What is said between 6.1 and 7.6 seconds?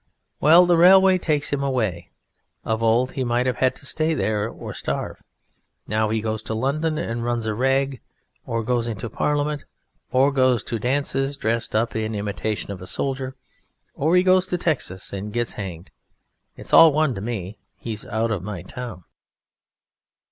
goes to London and runs a